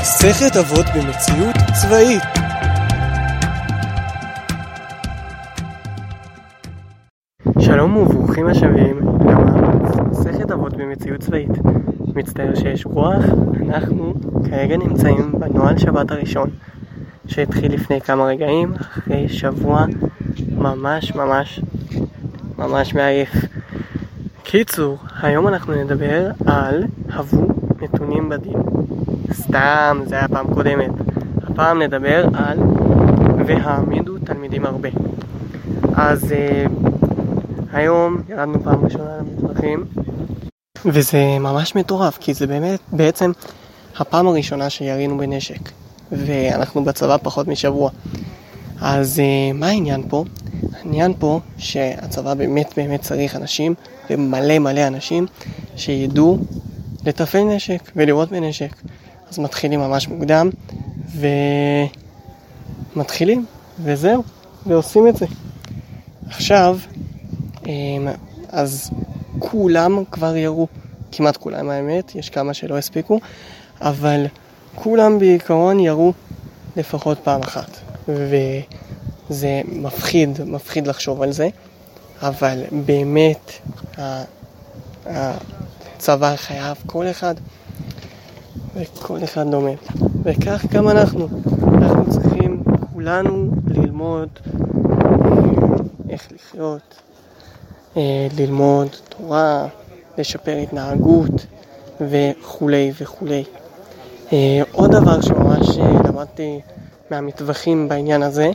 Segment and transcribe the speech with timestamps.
[0.00, 2.22] מסכת אבות במציאות צבאית
[7.60, 8.98] שלום וברוכים השבים
[10.00, 11.50] למסכת אבות במציאות צבאית.
[12.14, 13.24] מצטער שיש רוח,
[13.66, 14.14] אנחנו
[14.50, 16.50] כרגע נמצאים בנוהל שבת הראשון
[17.26, 19.86] שהתחיל לפני כמה רגעים, אחרי שבוע
[20.56, 21.60] ממש ממש
[22.58, 23.30] ממש מעייף.
[24.42, 27.46] קיצור, היום אנחנו נדבר על הבו
[27.82, 28.56] נתונים בדין.
[29.32, 30.90] סתם, זה היה פעם קודמת.
[31.42, 32.58] הפעם נדבר על
[33.46, 34.88] והעמידו תלמידים הרבה.
[35.94, 36.88] אז uh,
[37.72, 39.84] היום ירדנו פעם ראשונה למזרחים
[40.84, 43.32] וזה ממש מטורף כי זה באמת בעצם
[43.96, 45.70] הפעם הראשונה שירינו בנשק
[46.12, 47.90] ואנחנו בצבא פחות משבוע.
[48.80, 50.24] אז uh, מה העניין פה?
[50.72, 53.74] העניין פה שהצבא באמת באמת צריך אנשים
[54.10, 55.26] ומלא מלא אנשים
[55.76, 56.38] שידעו
[57.06, 58.76] לתפעל נשק ולראות בנשק.
[59.30, 60.50] אז מתחילים ממש מוקדם
[62.94, 63.46] ומתחילים
[63.82, 64.22] וזהו
[64.66, 65.26] ועושים את זה.
[66.28, 66.78] עכשיו,
[67.66, 68.08] אמ,
[68.48, 68.90] אז
[69.38, 70.66] כולם כבר ירו,
[71.12, 73.20] כמעט כולם האמת, יש כמה שלא הספיקו,
[73.80, 74.26] אבל
[74.74, 76.12] כולם בעיקרון ירו
[76.76, 77.70] לפחות פעם אחת.
[78.08, 81.48] וזה מפחיד, מפחיד לחשוב על זה,
[82.22, 83.52] אבל באמת
[85.06, 87.34] הצבא חייב כל אחד,
[88.76, 89.76] וכל אחד לומד.
[90.22, 91.28] וכך גם אנחנו,
[91.74, 94.28] אנחנו צריכים כולנו ללמוד
[96.10, 96.94] איך לחיות,
[97.96, 99.66] אה, ללמוד תורה,
[100.18, 101.46] לשפר התנהגות
[102.00, 103.44] וכולי וכולי.
[104.32, 106.60] אה, עוד דבר שממש אה, למדתי
[107.10, 108.50] מהמטווחים בעניין הזה,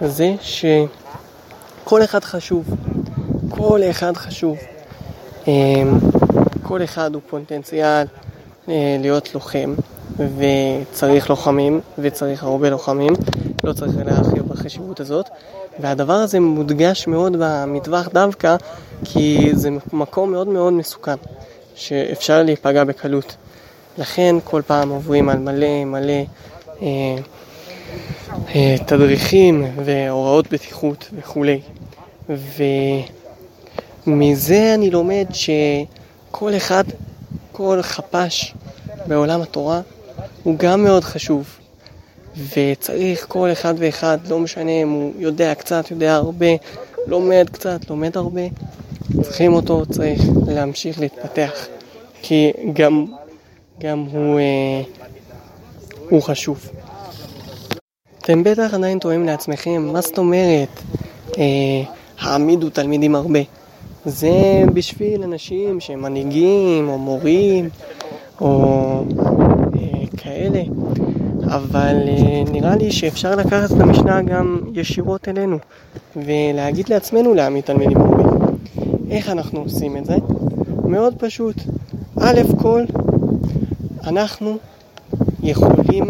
[0.00, 2.64] זה שכל אחד חשוב.
[3.48, 4.58] כל אחד חשוב.
[6.62, 8.06] כל אחד הוא פוטנציאל
[8.68, 9.74] להיות לוחם,
[10.16, 13.12] וצריך לוחמים, וצריך הרבה לוחמים,
[13.64, 15.28] לא צריך להרחיב בחשיבות הזאת.
[15.80, 18.56] והדבר הזה מודגש מאוד במטווח דווקא,
[19.04, 21.14] כי זה מקום מאוד מאוד מסוכן,
[21.74, 23.36] שאפשר להיפגע בקלות.
[23.98, 26.22] לכן כל פעם עוברים על מלא מלא
[26.82, 26.86] אה,
[28.54, 31.60] אה, תדריכים והוראות בטיחות וכולי.
[34.06, 36.84] ומזה אני לומד שכל אחד,
[37.56, 38.54] כל חפ"ש
[39.06, 39.80] בעולם התורה
[40.42, 41.58] הוא גם מאוד חשוב.
[42.36, 46.46] וצריך כל אחד ואחד, לא משנה אם הוא יודע קצת, יודע הרבה,
[47.06, 48.40] לומד קצת, לומד הרבה,
[49.22, 51.66] צריכים אותו, צריך להמשיך להתפתח,
[52.22, 53.06] כי גם,
[53.80, 54.82] גם הוא, אה,
[56.08, 56.70] הוא חשוב.
[58.18, 60.80] אתם בטח עדיין טועים לעצמכם, מה זאת אומרת
[61.38, 61.42] אה,
[62.18, 63.40] העמידו תלמידים הרבה?
[64.04, 67.68] זה בשביל אנשים שהם מנהיגים או מורים
[68.40, 69.04] או
[69.76, 70.62] אה, כאלה.
[71.46, 75.58] אבל אה, נראה לי שאפשר לקחת את המשנה גם ישירות אלינו
[76.16, 78.46] ולהגיד לעצמנו להעמיד תלמידים הרבה.
[79.10, 80.16] איך אנחנו עושים את זה?
[80.84, 81.56] מאוד פשוט.
[82.20, 82.82] א' כל,
[84.04, 84.56] אנחנו
[85.42, 86.04] יכולים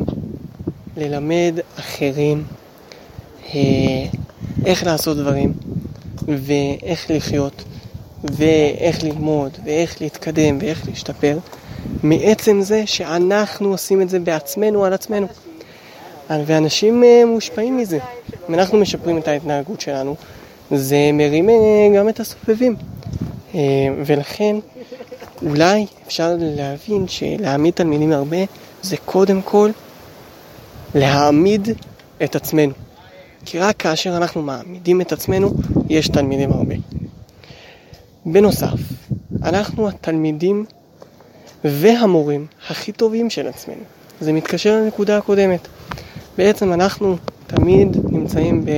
[0.97, 2.45] ללמד אחרים
[3.55, 3.61] אה,
[4.67, 5.53] איך לעשות דברים
[6.29, 7.65] ואיך לחיות
[8.25, 11.39] ואיך ללמוד ואיך להתקדם ואיך להשתפר
[12.03, 15.27] מעצם זה שאנחנו עושים את זה בעצמנו על עצמנו.
[16.31, 17.99] ואנשים אה, מושפעים מזה.
[18.49, 20.17] אם אנחנו משפרים את ההתנהגות שלנו,
[20.71, 21.55] זה מרים אה,
[21.97, 22.77] גם את הסובבים.
[23.55, 23.61] אה,
[24.07, 24.57] ולכן
[25.43, 28.37] אולי אפשר להבין שלהעמיד תלמידים הרבה
[28.83, 29.71] זה קודם כל
[30.95, 31.69] להעמיד
[32.25, 32.73] את עצמנו.
[33.45, 35.51] כי רק כאשר אנחנו מעמידים את עצמנו,
[35.89, 36.75] יש תלמידים הרבה.
[38.27, 38.79] בנוסף,
[39.43, 40.65] אנחנו התלמידים
[41.65, 43.83] והמורים הכי טובים של עצמנו.
[44.21, 45.69] זה מתקשר לנקודה הקודמת.
[46.39, 48.71] בעצם אנחנו תמיד נמצאים ב,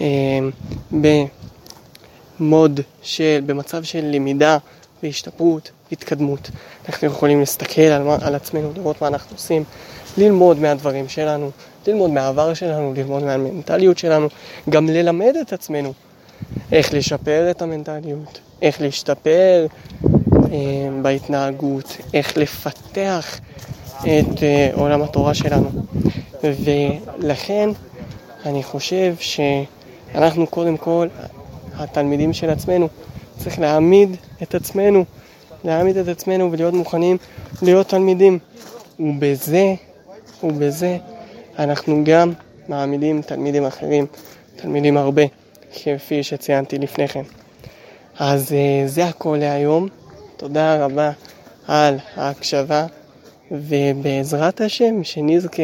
[0.00, 0.06] אה,
[2.40, 4.58] במוד של, במצב של למידה
[5.02, 6.50] והשתפרות, התקדמות.
[6.88, 9.64] אנחנו יכולים להסתכל על, על עצמנו, לראות מה אנחנו עושים,
[10.18, 11.50] ללמוד מהדברים שלנו,
[11.86, 14.28] ללמוד מהעבר שלנו, ללמוד מהמנטליות שלנו,
[14.68, 15.92] גם ללמד את עצמנו
[16.72, 19.66] איך לשפר את המנטליות, איך להשתפר
[20.04, 20.58] אה,
[21.02, 23.40] בהתנהגות, איך לפתח
[24.00, 25.70] את אה, עולם התורה שלנו.
[26.44, 27.70] ולכן
[28.46, 31.08] אני חושב שאנחנו קודם כל,
[31.74, 32.88] התלמידים של עצמנו,
[33.38, 35.04] צריך להעמיד את עצמנו,
[35.64, 37.16] להעמיד את עצמנו ולהיות מוכנים
[37.62, 38.38] להיות תלמידים.
[39.00, 39.74] ובזה,
[40.42, 40.98] ובזה
[41.58, 42.32] אנחנו גם
[42.68, 44.06] מעמידים תלמידים אחרים,
[44.56, 45.22] תלמידים הרבה,
[45.74, 47.22] כפי שציינתי לפני כן.
[48.18, 49.88] אז אה, זה הכל להיום.
[50.36, 51.10] תודה רבה
[51.68, 52.86] על ההקשבה,
[53.50, 55.62] ובעזרת השם שנזכה